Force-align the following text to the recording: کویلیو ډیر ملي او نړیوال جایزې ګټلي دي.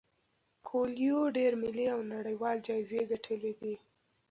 کویلیو 0.67 1.21
ډیر 1.37 1.51
ملي 1.63 1.85
او 1.93 1.99
نړیوال 2.15 2.57
جایزې 2.67 3.01
ګټلي 3.11 3.51
دي. 3.59 3.73